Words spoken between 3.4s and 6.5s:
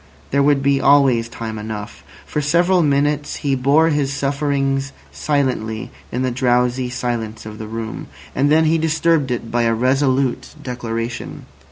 bore his sufferings silently in the